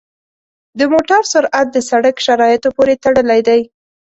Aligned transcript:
د 0.77 0.79
موټر 0.91 1.21
سرعت 1.33 1.67
د 1.71 1.77
سړک 1.89 2.15
شرایطو 2.25 2.69
پورې 2.77 2.93
تړلی 3.03 3.41
دی. 3.47 3.61